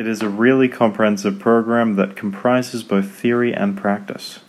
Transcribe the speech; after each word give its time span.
It 0.00 0.08
is 0.08 0.22
a 0.22 0.30
really 0.30 0.66
comprehensive 0.66 1.38
program 1.38 1.96
that 1.96 2.16
comprises 2.16 2.82
both 2.82 3.10
theory 3.10 3.52
and 3.52 3.76
practice. 3.76 4.40